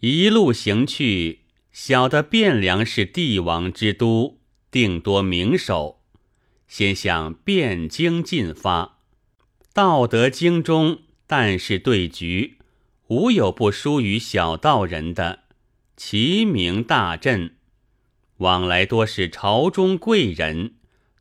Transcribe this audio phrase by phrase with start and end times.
[0.00, 1.40] 一路行去，
[1.72, 4.38] 晓得汴梁是帝王之都，
[4.70, 6.02] 定多名手。
[6.68, 8.98] 先向汴京进发，
[9.72, 12.58] 道德经中但是对局，
[13.08, 15.40] 无有不输于小道人的。
[15.96, 17.56] 齐名大振，
[18.36, 20.74] 往来多是朝中贵人，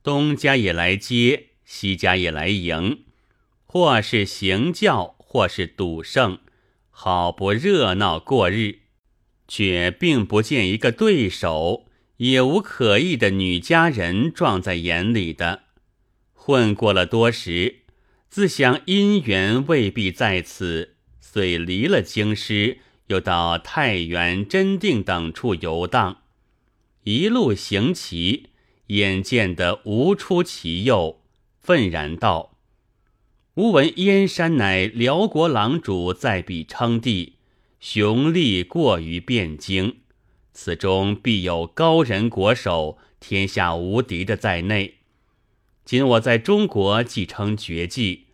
[0.03, 3.05] 东家也来接，西家也来迎，
[3.65, 6.37] 或是行教，或是赌胜，
[6.99, 8.79] 好不热闹过日，
[9.47, 11.85] 却并不见一个对手，
[12.17, 15.65] 也无可疑的女家人撞在眼里的。
[16.33, 17.81] 混过了多时，
[18.29, 22.79] 自想姻缘未必在此，遂离了京师。
[23.09, 26.23] 又到太原、真定等处游荡，
[27.03, 28.49] 一路行骑，
[28.87, 31.21] 眼见得无出其右，
[31.61, 32.56] 愤然道
[33.57, 37.37] ：“吾闻燕山乃辽国郎主在彼称帝，
[37.79, 39.95] 雄力过于汴京，
[40.53, 44.97] 此中必有高人国手，天下无敌的在内。
[45.83, 48.27] 今我在中国继承绝技，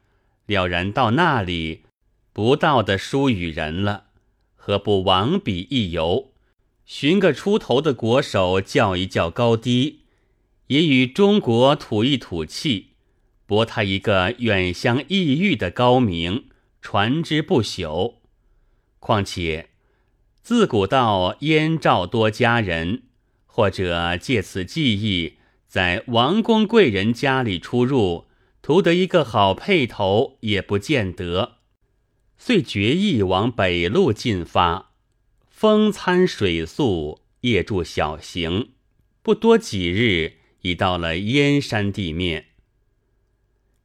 [0.46, 1.84] 了然到那里，
[2.34, 4.08] 不到的输与人了。”
[4.60, 6.34] 何不往彼一游，
[6.86, 10.02] 寻个出头的国手，较一较高低，
[10.68, 12.93] 也与中国吐一吐气，
[13.46, 16.46] 博他一个远乡异域的高名，
[16.82, 18.16] 传之不朽。
[19.00, 19.70] 况且
[20.42, 23.04] 自古道燕赵多佳人，
[23.46, 28.28] 或者借此技艺，在王公贵人家里出入，
[28.62, 31.58] 图得一个好配头，也不见得。
[32.38, 34.92] 遂决意往北路进发，
[35.50, 38.72] 风餐水宿，夜住小行，
[39.22, 42.48] 不多几日，已到了燕山地面。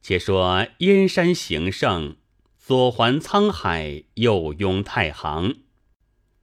[0.01, 2.15] 且说燕山形胜，
[2.57, 5.57] 左环沧海，右拥太行，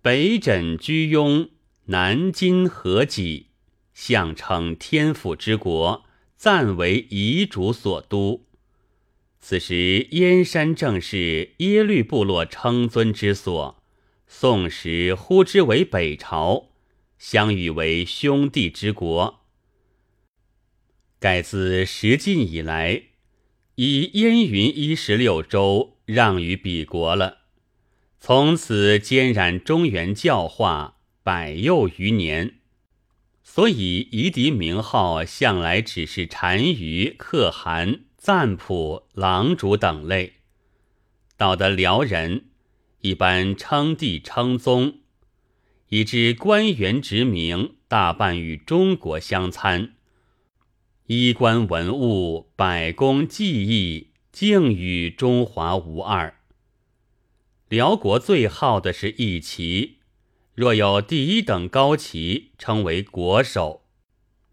[0.03, 1.49] 北枕居庸，
[1.87, 3.49] 南襟河济，
[3.95, 6.05] 象称天府之国，
[6.37, 8.47] 暂为遗主所都。
[9.41, 13.83] 此时燕山正是耶律部落称尊之所，
[14.27, 16.71] 宋时呼之为北朝，
[17.19, 19.41] 相与为兄弟之国。
[21.19, 23.03] 盖自石晋以来，
[23.77, 27.41] 以燕云一十六州让于彼国了，
[28.19, 32.55] 从此兼染中原教化百又余年，
[33.43, 38.01] 所以夷狄名号向来只是单于可汗。
[38.17, 40.33] 赞普、郎主等类，
[41.37, 42.47] 到得辽人，
[43.03, 45.01] 一般称帝称宗，
[45.91, 49.96] 以致官员职名大半与中国相参，
[51.07, 56.41] 衣冠文物、百工技艺，竟与中华无二。
[57.69, 59.99] 辽国最好的是一旗，
[60.55, 63.83] 若有第一等高旗，称为国手，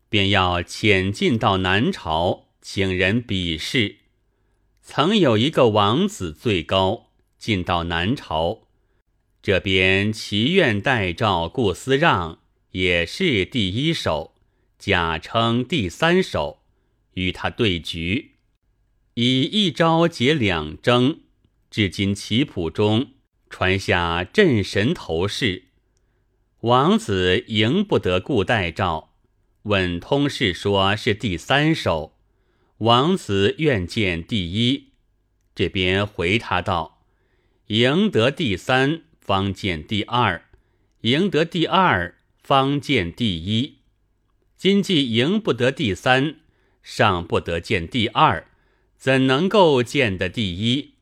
[0.09, 2.49] 便要遣进到南朝。
[2.61, 3.97] 请人比试，
[4.81, 8.67] 曾有一个王子最高，进到南朝，
[9.41, 12.39] 这边祈愿代诏顾思让
[12.71, 14.33] 也是第一手，
[14.85, 16.59] 假称第三手，
[17.13, 18.31] 与他对局，
[19.13, 21.21] 以一招解两争，
[21.71, 23.11] 至今棋谱中
[23.49, 25.69] 传下镇神头事。
[26.59, 29.13] 王子赢不得顾代诏，
[29.61, 32.17] 问通事说是第三手。
[32.79, 34.89] 王子愿见第一，
[35.55, 37.05] 这边回他道
[37.67, 40.41] ：“赢得第三，方见第二；
[41.03, 43.82] 赢得第二，方见第一。
[44.63, 46.38] 今既赢不得第三，
[46.81, 48.47] 尚不得见第二，
[48.96, 50.94] 怎能够见得第一？”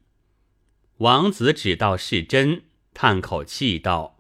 [0.98, 2.64] 王子只道是真，
[2.96, 4.18] 叹口气道：“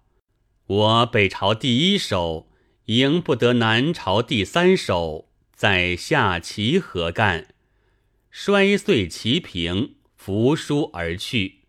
[0.67, 2.51] 我北朝第一手，
[2.85, 7.47] 赢不得南朝第三手。”在下棋何干？
[8.29, 11.61] 摔碎棋瓶，扶书而去，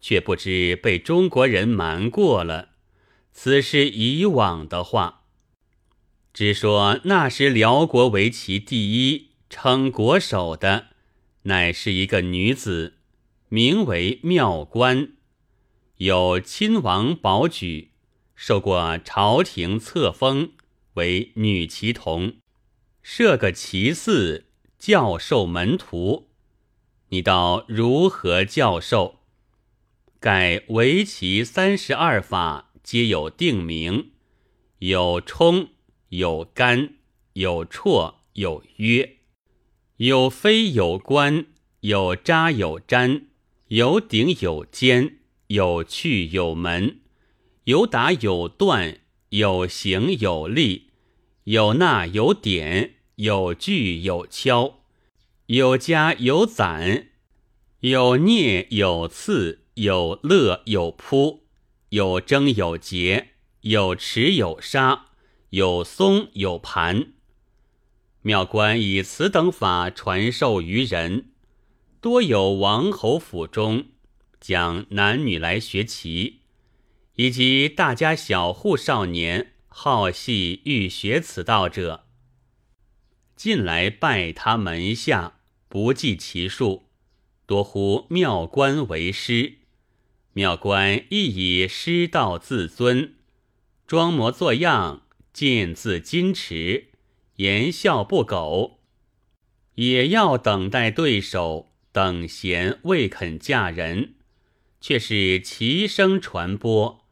[0.00, 2.70] 却不知被中国人瞒过了。
[3.34, 5.18] 此事以往的话。
[6.32, 10.86] 只说那时辽国为其第一，称国手的，
[11.42, 12.94] 乃是一个女子，
[13.50, 15.12] 名为妙观，
[15.98, 17.90] 有亲王宝举，
[18.34, 20.52] 受过朝廷册封，
[20.94, 22.36] 为女棋童。
[23.02, 24.44] 设个其嗣
[24.78, 26.30] 教授门徒，
[27.10, 29.18] 你道如何教授？
[30.18, 34.12] 盖围棋三十二法皆有定名，
[34.78, 35.68] 有冲，
[36.12, 36.90] 有干，
[37.32, 39.16] 有绰，有约，
[39.96, 41.46] 有飞有关，
[41.80, 43.22] 有扎有粘，
[43.68, 46.98] 有顶有尖，有去有门，
[47.64, 48.98] 有打有断，
[49.30, 50.90] 有行有立，
[51.44, 54.80] 有捺有点，有锯有敲，
[55.46, 57.06] 有加有攒，
[57.80, 61.44] 有啮有刺，有乐有扑，
[61.88, 63.28] 有争有结，
[63.62, 65.06] 有持有杀，
[65.52, 67.12] 有松有盘。
[68.22, 71.26] 妙观以此等法传授于人，
[72.00, 73.88] 多有王侯府中
[74.40, 76.40] 将男女来学棋，
[77.16, 82.06] 以及大家小户少年好戏欲学此道者，
[83.36, 85.34] 近来拜他门下，
[85.68, 86.84] 不计其数，
[87.44, 89.58] 多呼妙观为师。
[90.32, 93.16] 妙观亦以师道自尊，
[93.86, 95.01] 装模作样，
[95.32, 96.88] 见自矜持。
[97.36, 98.78] 言笑不苟，
[99.74, 101.70] 也要等待对手。
[101.92, 104.14] 等闲未肯嫁人，
[104.80, 107.04] 却是齐声传播，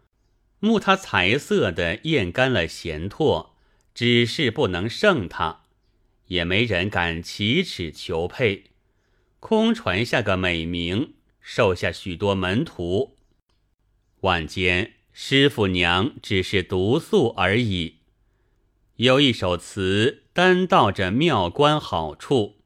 [0.58, 3.50] 慕他财色的咽干了闲唾，
[3.94, 5.64] 只是不能胜他，
[6.28, 8.70] 也没人敢启齿求配，
[9.38, 11.12] 空传下个美名，
[11.43, 13.19] 受下许多门徒。
[14.20, 18.00] 晚间师傅娘只是独宿而已。
[19.00, 22.56] 有一首词，单道着妙观好处。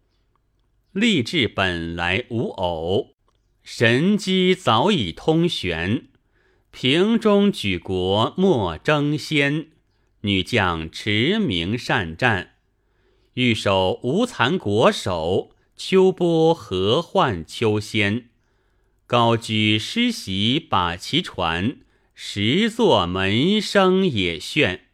[0.90, 3.14] 立志本来无偶，
[3.62, 6.08] 神机早已通玄。
[6.72, 9.68] 瓶中举国莫争先，
[10.22, 12.54] 女将驰名善战。
[13.34, 18.30] 欲守无残国手，秋波何患秋仙？
[19.06, 21.76] 高居诗席把其传，
[22.12, 24.88] 实作门生也炫。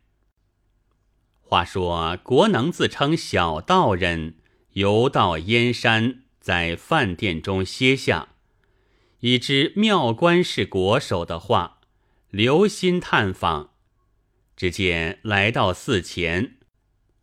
[1.51, 4.35] 话说，国能自称小道人，
[4.75, 8.29] 游到燕山，在饭店中歇下，
[9.19, 11.81] 已知妙观是国手的话，
[12.31, 13.71] 留心探访。
[14.57, 16.55] 只见来到寺前，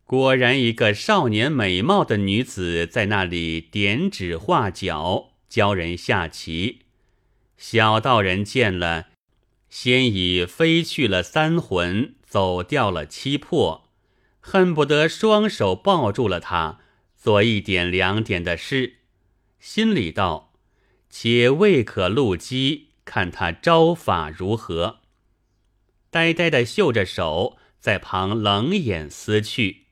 [0.04, 6.80] 果然一个少年美貌的女子在那里点指画脚，教人下棋。
[7.56, 9.06] 小道人见了，
[9.70, 13.87] 先已飞去了三魂，走掉了七魄。
[14.40, 16.80] 恨不得双手抱住了他，
[17.16, 18.98] 做一点两点的事，
[19.58, 20.54] 心里道
[21.10, 25.00] ：“且未可露机，看他招法如何。”
[26.10, 29.86] 呆呆的嗅着手，在旁冷眼思去，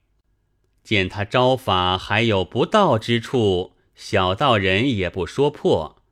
[0.82, 6.02] 见他招法还有不到之处，小道人也不说破。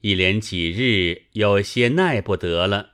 [0.00, 2.90] 一连几日，有些耐不得了，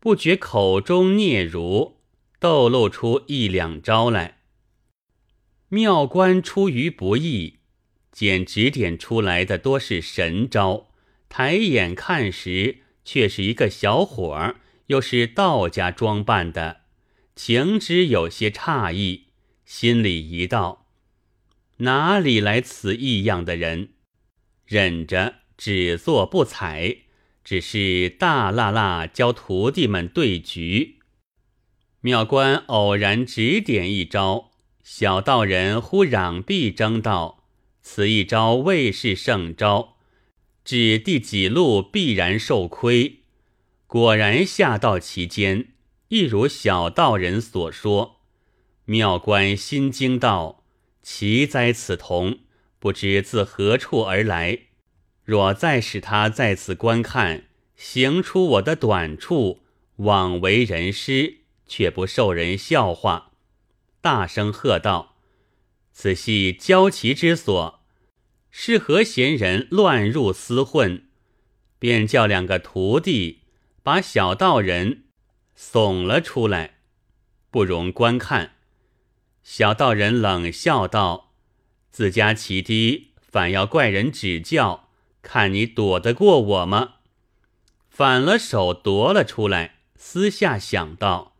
[0.00, 1.95] 不觉口中嗫嚅。
[2.40, 4.38] 透露出一两招来。
[5.68, 7.58] 妙观出于不意，
[8.12, 10.90] 见指点出来的多是神招，
[11.28, 14.56] 抬眼看时，却是一个小伙儿，
[14.86, 16.82] 又是道家装扮的，
[17.34, 19.26] 情之有些诧异，
[19.64, 20.86] 心里一道：
[21.78, 23.90] 哪里来此异样的人？
[24.64, 26.98] 忍着只做不睬，
[27.42, 30.95] 只是大辣辣教徒弟们对局。
[32.06, 34.52] 妙观偶然指点一招，
[34.84, 37.42] 小道人忽攘臂争道
[37.82, 39.96] ：“此一招未是胜招，
[40.64, 43.22] 指第几路必然受亏。”
[43.88, 45.72] 果然下到其间，
[46.06, 48.20] 亦如小道人所说。
[48.84, 50.62] 妙观心惊道
[51.02, 52.38] ：“奇哉此童，
[52.78, 54.60] 不知自何处而来。
[55.24, 59.62] 若再使他在此观看，行出我的短处，
[59.96, 63.32] 枉为人师。”却不受人笑话，
[64.00, 65.16] 大声喝道
[65.92, 67.80] ：“此系交棋之所，
[68.50, 71.06] 是何闲人乱入厮混？”
[71.78, 73.42] 便叫两个徒弟
[73.82, 75.04] 把小道人
[75.54, 76.78] 送了出来，
[77.50, 78.52] 不容观看。
[79.42, 81.32] 小道人冷笑道
[81.92, 84.88] ：“自家棋低，反要怪人指教，
[85.22, 86.94] 看你躲得过我吗？”
[87.88, 91.35] 反了手夺了出来，私下想到。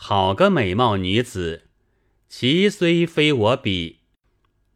[0.00, 1.64] 好个美貌女子，
[2.28, 3.98] 其虽非我比，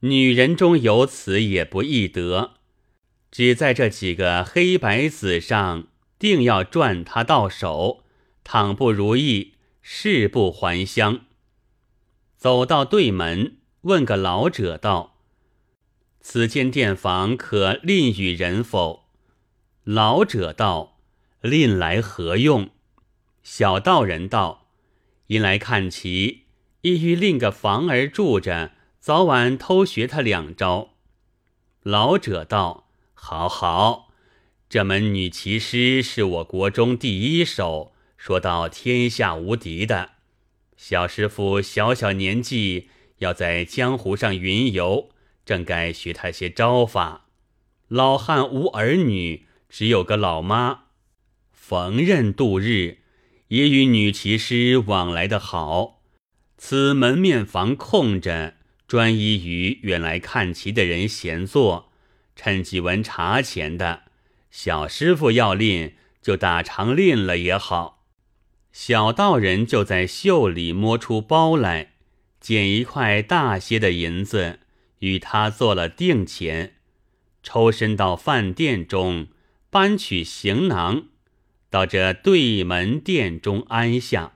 [0.01, 2.55] 女人中有此也不易得。
[3.31, 5.87] 只在这几个黑白子上，
[6.19, 8.03] 定要赚她到手。
[8.43, 11.21] 倘不如意，誓不还乡。
[12.37, 15.21] 走到对门，问个老者道
[16.21, 19.05] ：“此间店房可吝与人否？”
[19.85, 20.99] 老者道
[21.41, 22.71] ：“吝来何用？”
[23.45, 24.62] 小道人道。
[25.33, 26.43] 因来看棋，
[26.83, 30.91] 意欲另个房儿住着，早晚偷学他两招。
[31.83, 34.11] 老者道：“好好，
[34.69, 40.11] 这门女棋师是我国中第一手，说到天下无敌的。
[40.77, 45.09] 小师傅小小年纪要在江湖上云游，
[45.47, 47.29] 正该学他些招法。
[47.89, 50.81] 老汉无儿女，只有个老妈，
[51.53, 52.99] 逢任度日，
[53.53, 56.01] 也与女骑师往来的好。
[56.57, 58.55] 此门面房空着，
[58.89, 61.93] 专一于远来看棋的人闲坐，
[62.35, 64.05] 趁几文茶钱的。
[64.51, 65.93] 小师傅要吝，
[66.23, 68.07] 就打长吝了也好。
[68.73, 71.93] 小道人就在袖里摸出包来，
[72.41, 74.61] 捡一块大些的银子，
[75.01, 76.77] 与他做了定钱，
[77.43, 79.27] 抽身到饭店中，
[79.69, 81.09] 搬取行囊，
[81.73, 84.35] 到这对门店中安下。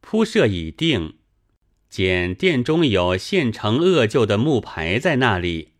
[0.00, 1.16] 铺设已定，
[1.88, 5.72] 见店中有现成恶旧的木牌在那里，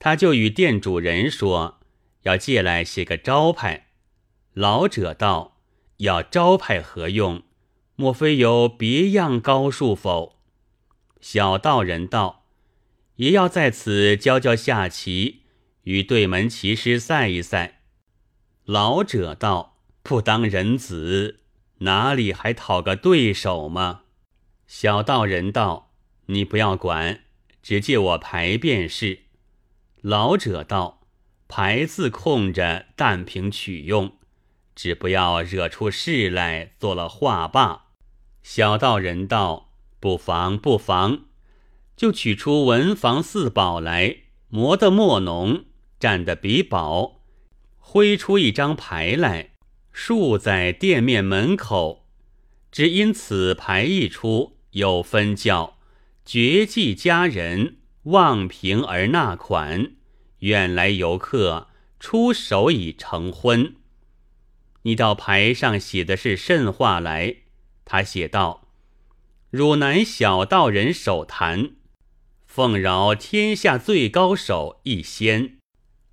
[0.00, 1.78] 他就与店主人说
[2.22, 3.86] 要借来写个招牌。
[4.54, 5.58] 老者道
[5.98, 7.44] ：“要招牌何用？
[7.94, 10.40] 莫非有别样高数否？”
[11.22, 12.46] 小道人道
[13.16, 15.42] ：“也要在此教教下棋，
[15.84, 17.82] 与对门棋师赛一赛。”
[18.66, 19.74] 老者道
[20.06, 21.40] ：“不当人子。”
[21.80, 24.04] 哪里还讨个对手吗？
[24.66, 25.92] 小道人道
[26.26, 27.24] ：“你不要管，
[27.62, 29.24] 只借我牌便是。”
[30.00, 31.02] 老者道
[31.48, 34.16] ：“牌自空着，但凭取用，
[34.74, 37.88] 只不要惹出事来，做了话罢。”
[38.42, 41.26] 小道人道：“不妨，不妨。”
[41.94, 44.16] 就取出文房四宝来，
[44.48, 45.66] 磨得墨浓，
[46.00, 47.20] 蘸得笔薄，
[47.78, 49.55] 挥出一张牌来。
[49.98, 52.04] 竖在店面门口，
[52.70, 55.78] 只因此牌一出，有分教
[56.22, 59.92] 绝技佳人望平而纳款，
[60.40, 63.74] 远来游客出手已成婚。
[64.82, 67.36] 你到牌上写的是甚话来？
[67.86, 68.68] 他写道
[69.48, 71.70] ：“汝南小道人手谈，
[72.44, 75.56] 奉饶天下最高手一仙。”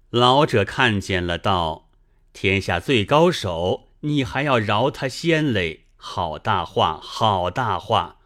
[0.10, 1.90] 老者看见了，道。
[2.34, 5.86] 天下最高手，你还要饶他先嘞？
[5.96, 8.18] 好大话，好大话！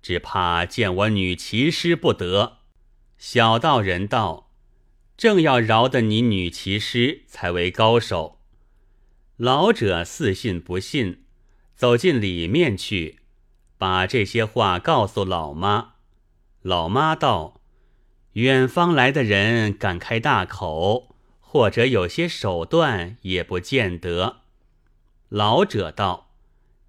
[0.00, 2.58] 只怕见我女骑师不得。
[3.18, 4.50] 小道人道
[5.18, 8.38] ：“正要饶得你女骑师，才为高手。”
[9.36, 11.24] 老者似信不信，
[11.74, 13.18] 走进里面去，
[13.76, 15.94] 把这些话告诉老妈。
[16.62, 17.60] 老妈道
[18.34, 21.16] ：“远方来的人，敢开大口。”
[21.50, 24.42] 或者有些手段也不见得。
[25.30, 26.34] 老者道：“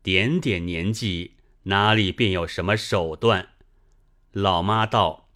[0.03, 3.51] 点点年纪，哪里便有什么手段？”
[4.33, 5.29] 老妈道：“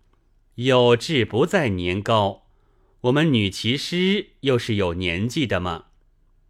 [0.56, 2.48] 有志不在年高，
[3.04, 5.86] 我们女骑师又是有年纪的吗？”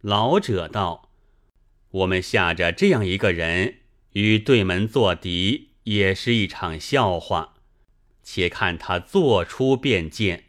[0.02, 1.10] 老者道
[2.02, 3.76] ：“我们下着这样一个人
[4.14, 7.54] 与对门作敌，也是一场笑话。
[8.24, 10.43] 且看他做出便见。”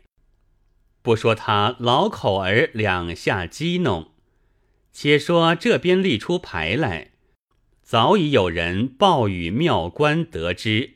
[1.06, 4.10] 不说他老口儿两下激弄，
[4.92, 7.12] 且说这边立出牌来，
[7.84, 10.96] 早已有人报与庙官得知。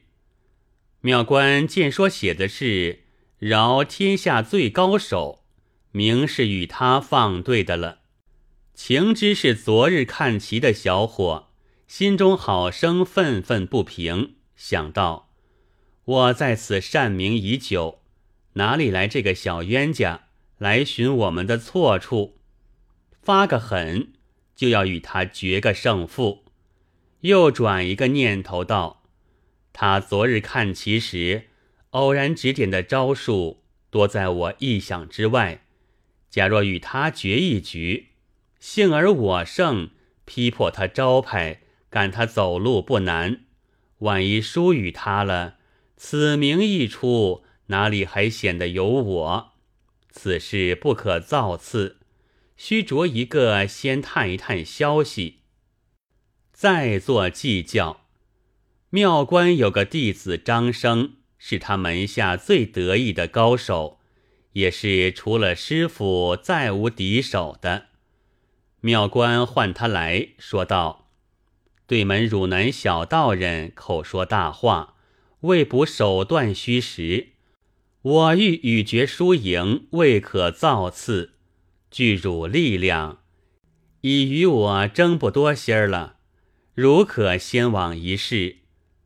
[1.01, 3.03] 庙官见说写的是
[3.37, 5.43] 饶天下最高手，
[5.91, 7.99] 明是与他放对的了。
[8.73, 11.49] 情知是昨日看棋的小伙，
[11.87, 15.29] 心中好生愤愤不平，想到
[16.03, 17.98] 我在此善名已久。
[18.59, 20.25] 哪里来这个小冤家
[20.57, 22.39] 来寻我们的错处？
[23.21, 24.11] 发个狠，
[24.53, 26.43] 就要与他决个胜负。
[27.21, 29.03] 又转一个念头道：
[29.71, 31.45] 他昨日看棋时，
[31.91, 35.61] 偶然指点的招数，多在我意想之外。
[36.29, 38.09] 假若与他决一局，
[38.59, 39.91] 幸而我胜，
[40.25, 43.45] 劈破他招牌，赶他走路不难。
[43.99, 45.55] 万一输与他了，
[45.95, 47.45] 此名一出。
[47.69, 49.53] 哪里还显得有我？
[50.11, 51.97] 此事不可造次，
[52.57, 55.39] 须着一个先探一探消息，
[56.51, 58.05] 再做计较。
[58.89, 63.99] 庙官有个弟子张生，是他门下最得意的高手，
[64.53, 67.85] 也是除了师傅再无敌手的。
[68.81, 71.11] 庙官唤他来说道
[71.85, 74.95] ：“对门汝南小道人口说大话，
[75.41, 77.33] 未卜手段虚实。”
[78.01, 81.33] 我欲与决输赢，未可造次。
[81.91, 83.19] 据汝力量，
[84.01, 86.15] 已与我争不多些儿了。
[86.73, 88.59] 汝可先往一试，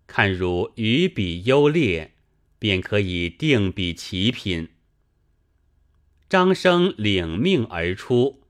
[0.05, 2.13] 看汝与比优劣，
[2.59, 4.69] 便可以定比其品。
[6.29, 8.43] 张生领命而出，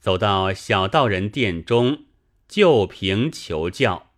[0.00, 2.04] 走到小道人店中，
[2.48, 4.12] 就凭求教。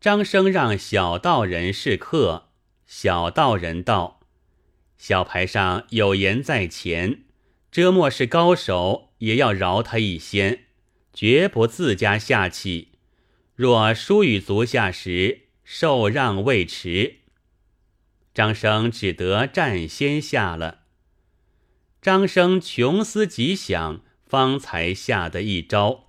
[0.00, 2.48] 张生让小道人是客，
[2.84, 4.15] 小道人道
[4.98, 7.24] ：“小牌上有言在前，
[7.70, 10.64] 遮莫是高手，也要饶他一先，
[11.12, 12.92] 绝不自家下气。
[13.54, 17.16] 若输与足下时，受让未迟。”
[18.34, 20.80] 张生只得占先下了。
[22.02, 26.04] 张生穷思极想，方才下的一招。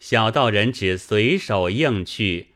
[0.00, 2.54] 小道人只随手应去，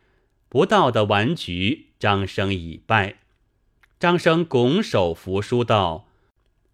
[0.48, 3.21] 不到的完局，张生已败。
[4.02, 6.09] 张生拱手扶书道：“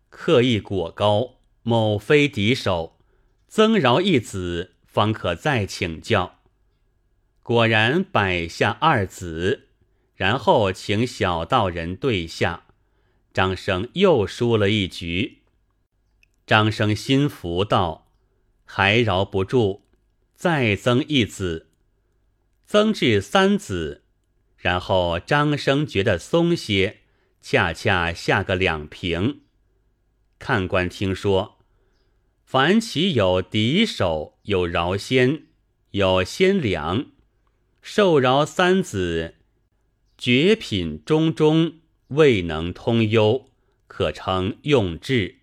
[0.09, 2.97] 刻意果高，某非敌手，
[3.47, 6.39] 增饶一子，方可再请教。”
[7.45, 9.69] 果然摆下二子，
[10.15, 12.63] 然后请小道人对下。
[13.35, 15.43] 张生又输了一局。
[16.47, 18.09] 张生心服道
[18.65, 19.83] ：“还饶不住。”
[20.35, 21.67] 再增一子，
[22.65, 24.05] 增至三子，
[24.57, 27.01] 然后张生觉得松些，
[27.41, 29.41] 恰恰下个两平。
[30.39, 31.59] 看官听说，
[32.45, 35.45] 凡其有敌手，有饶先，
[35.91, 37.07] 有先良，
[37.81, 39.37] 受饶三子，
[40.17, 41.75] 绝品中中，
[42.09, 43.47] 未能通幽，
[43.87, 45.37] 可称用智。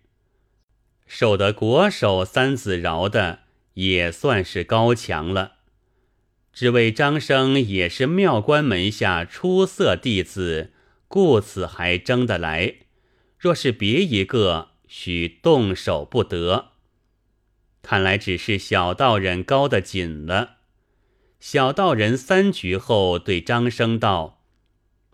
[1.06, 3.40] 受得国手三子饶的。
[3.76, 5.56] 也算是高强了，
[6.50, 10.72] 只为张生也是庙官门下出色弟子，
[11.08, 12.74] 故此还争得来。
[13.38, 16.72] 若是别一个，许动手不得。
[17.82, 20.56] 看来只是小道人高得紧了。
[21.38, 24.42] 小道人三局后对张生道：“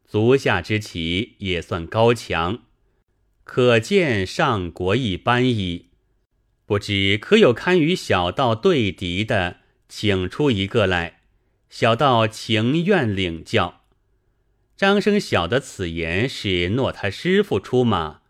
[0.06, 2.62] 足下之棋也算高强，
[3.44, 5.90] 可见上国一般矣。”
[6.64, 9.58] 不知可有堪与小道对敌的，
[9.88, 11.20] 请出一个来。
[11.68, 13.81] 小道情愿领教。
[14.82, 18.22] 张生晓得此言是诺他师傅出马，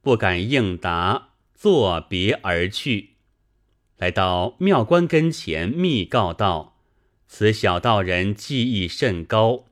[0.00, 3.16] 不敢应答，作别而去。
[3.98, 6.78] 来到庙官跟前，密告道
[7.28, 9.66] ：“此小道人技艺甚高，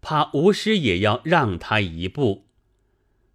[0.00, 2.48] 怕吴师也要让他一步。”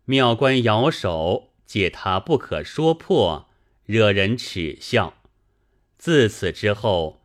[0.04, 3.48] 庙官摇手，借他不可说破。
[3.86, 5.14] 惹人耻笑。
[5.98, 7.22] 自此之后，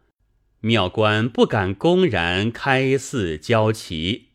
[0.60, 4.27] 庙官不敢公然开寺教棋。